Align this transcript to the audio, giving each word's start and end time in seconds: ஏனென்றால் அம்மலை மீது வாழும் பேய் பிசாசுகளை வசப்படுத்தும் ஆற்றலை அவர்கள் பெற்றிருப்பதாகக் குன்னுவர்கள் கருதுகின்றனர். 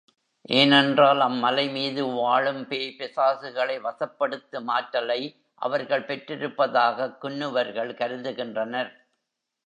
ஏனென்றால் 0.49 1.19
அம்மலை 1.19 1.71
மீது 1.71 2.05
வாழும் 2.05 2.67
பேய் 2.67 2.95
பிசாசுகளை 2.97 3.75
வசப்படுத்தும் 3.81 4.67
ஆற்றலை 4.67 5.19
அவர்கள் 5.61 6.05
பெற்றிருப்பதாகக் 6.05 7.17
குன்னுவர்கள் 7.21 7.93
கருதுகின்றனர். 7.93 8.91